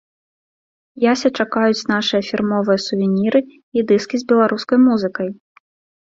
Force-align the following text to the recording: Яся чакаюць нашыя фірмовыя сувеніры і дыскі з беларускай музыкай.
Яся 1.01 1.29
чакаюць 1.41 1.87
нашыя 1.91 2.21
фірмовыя 2.29 2.79
сувеніры 2.85 3.41
і 3.79 3.83
дыскі 3.91 4.15
з 4.23 4.25
беларускай 4.33 4.77
музыкай. 4.87 5.29